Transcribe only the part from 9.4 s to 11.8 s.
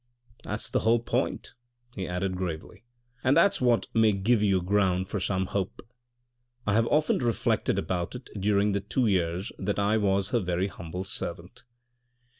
that I was her very humble servant.